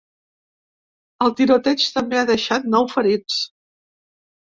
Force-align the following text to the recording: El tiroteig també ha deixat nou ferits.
El 1.27 1.35
tiroteig 1.41 1.87
també 1.99 2.21
ha 2.23 2.27
deixat 2.33 2.69
nou 2.75 2.91
ferits. 2.97 3.43